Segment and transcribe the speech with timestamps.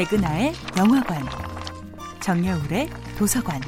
[0.00, 1.22] 백은하의 영화관,
[2.20, 3.60] 정여울의 도서관.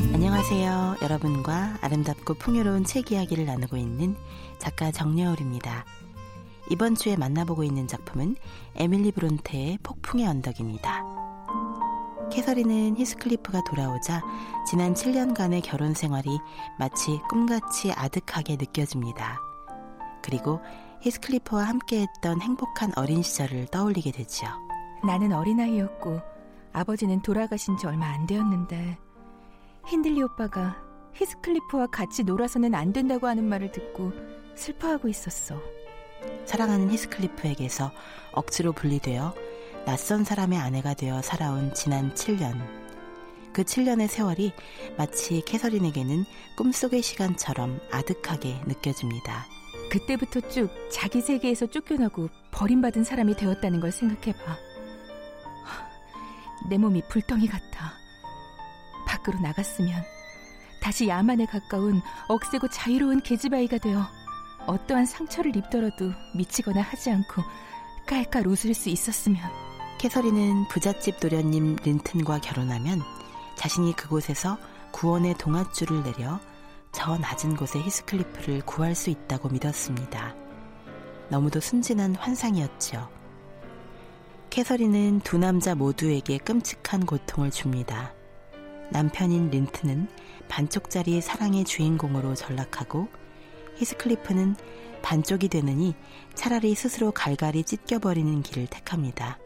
[0.00, 0.96] 안녕하세요.
[1.02, 4.16] 여러분과 아름답고 풍요로운 책 이야기를 나누고 있는
[4.56, 5.84] 작가 정여울입니다.
[6.70, 8.36] 이번 주에 만나보고 있는 작품은
[8.76, 11.04] 에밀리 브론테의 폭풍의 언덕입니다.
[12.32, 14.22] 캐서린은 히스클리프가 돌아오자
[14.66, 16.30] 지난 7년간의 결혼 생활이
[16.78, 19.47] 마치 꿈같이 아득하게 느껴집니다.
[20.22, 20.60] 그리고
[21.00, 24.48] 히스클리프와 함께했던 행복한 어린 시절을 떠올리게 되지요.
[25.04, 26.20] 나는 어린아이였고
[26.72, 28.98] 아버지는 돌아가신 지 얼마 안 되었는데
[29.86, 30.76] 힌들리 오빠가
[31.14, 34.12] 히스클리프와 같이 놀아서는 안 된다고 하는 말을 듣고
[34.54, 35.60] 슬퍼하고 있었어.
[36.44, 37.90] 사랑하는 히스클리프에게서
[38.32, 39.34] 억지로 분리되어
[39.86, 42.60] 낯선 사람의 아내가 되어 살아온 지난 7년.
[43.52, 44.52] 그 7년의 세월이
[44.96, 46.24] 마치 캐서린에게는
[46.56, 49.46] 꿈속의 시간처럼 아득하게 느껴집니다.
[49.90, 54.56] 그때부터 쭉 자기 세계에서 쫓겨나고 버림받은 사람이 되었다는 걸 생각해봐.
[56.68, 57.92] 내 몸이 불덩이 같아.
[59.06, 60.02] 밖으로 나갔으면
[60.82, 64.06] 다시 야만에 가까운 억세고 자유로운 계집아이가 되어
[64.66, 67.42] 어떠한 상처를 입더라도 미치거나 하지 않고
[68.06, 69.42] 깔깔 웃을 수 있었으면.
[69.98, 73.02] 캐서린은 부잣집 도련님 린튼과 결혼하면
[73.56, 74.58] 자신이 그곳에서
[74.92, 76.38] 구원의 동아줄을 내려
[77.00, 80.34] 저 낮은 곳의 히스클리프를 구할 수 있다고 믿었습니다.
[81.28, 83.08] 너무도 순진한 환상이었죠.
[84.50, 88.12] 캐서린은 두 남자 모두에게 끔찍한 고통을 줍니다.
[88.90, 90.08] 남편인 린트는
[90.48, 93.06] 반쪽짜리 사랑의 주인공으로 전락하고
[93.76, 94.56] 히스클리프는
[95.00, 95.94] 반쪽이 되느니
[96.34, 99.38] 차라리 스스로 갈갈이 찢겨버리는 길을 택합니다.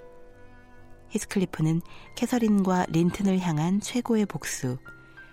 [1.11, 1.83] 히스클리프는
[2.17, 4.79] 캐서린과 린튼을 향한 최고의 복수,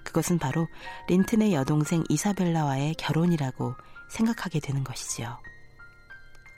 [0.09, 0.67] 그것은 바로
[1.07, 3.75] 린튼의 여동생 이사벨라와의 결혼이라고
[4.09, 5.37] 생각하게 되는 것이지요.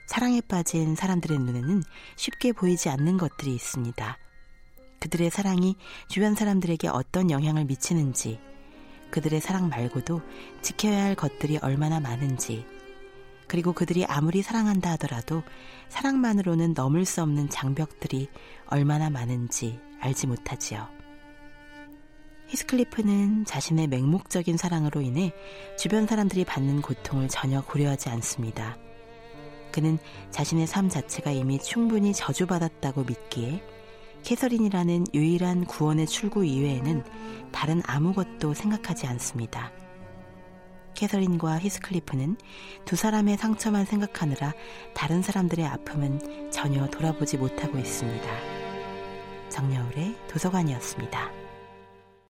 [0.06, 1.82] 사랑에 빠진 사람들의 눈에는
[2.16, 4.18] 쉽게 보이지 않는 것들이 있습니다.
[5.00, 5.76] 그들의 사랑이
[6.08, 8.40] 주변 사람들에게 어떤 영향을 미치는지,
[9.10, 10.22] 그들의 사랑 말고도
[10.62, 12.64] 지켜야 할 것들이 얼마나 많은지,
[13.48, 15.42] 그리고 그들이 아무리 사랑한다 하더라도
[15.90, 18.30] 사랑만으로는 넘을 수 없는 장벽들이
[18.66, 21.01] 얼마나 많은지 알지 못하지요.
[22.52, 25.32] 히스클리프는 자신의 맹목적인 사랑으로 인해
[25.78, 28.76] 주변 사람들이 받는 고통을 전혀 고려하지 않습니다.
[29.70, 29.98] 그는
[30.30, 33.62] 자신의 삶 자체가 이미 충분히 저주받았다고 믿기에
[34.22, 37.02] 캐서린이라는 유일한 구원의 출구 이외에는
[37.52, 39.72] 다른 아무것도 생각하지 않습니다.
[40.92, 42.36] 캐서린과 히스클리프는
[42.84, 44.52] 두 사람의 상처만 생각하느라
[44.92, 48.28] 다른 사람들의 아픔은 전혀 돌아보지 못하고 있습니다.
[49.48, 51.41] 정여울의 도서관이었습니다.